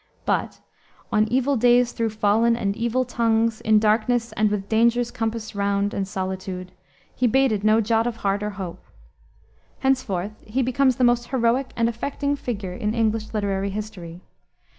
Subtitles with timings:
[0.25, 0.59] But
[1.11, 5.93] "On evil days though fallen, and evil tongues, In darkness and with dangers compassed round
[5.93, 6.71] And solitude,"
[7.13, 8.83] he bated no jot of heart or hope.
[9.81, 14.21] Henceforth he becomes the most heroic and affecting figure in English literary history.